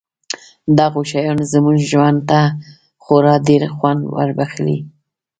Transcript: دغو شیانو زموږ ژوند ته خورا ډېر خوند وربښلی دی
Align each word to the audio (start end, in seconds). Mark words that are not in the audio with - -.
دغو 0.77 1.01
شیانو 1.09 1.43
زموږ 1.53 1.77
ژوند 1.89 2.19
ته 2.29 2.39
خورا 3.03 3.35
ډېر 3.47 3.63
خوند 3.75 4.01
وربښلی 4.15 4.77
دی 4.79 4.79